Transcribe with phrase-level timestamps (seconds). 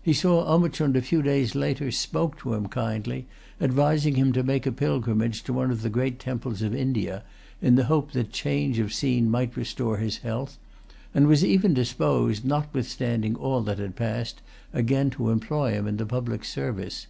[0.00, 3.26] He saw Omichund a few days later, spoke to him kindly,
[3.58, 7.24] advised him to make a pilgrimage to one of the great temples of India,
[7.60, 10.56] in the hope that change of scene might restore his health,
[11.12, 14.40] and was even disposed, notwithstanding all that had passed,
[14.72, 17.08] again to employ him in the public service.